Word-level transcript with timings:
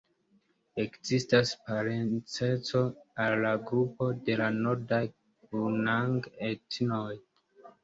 Ekzistas 0.83 1.51
parenceco 1.67 2.81
al 3.27 3.37
la 3.45 3.53
grupo 3.69 4.09
de 4.31 4.39
la 4.43 4.49
nordaj 4.57 5.03
gunang-etnoj. 5.53 7.09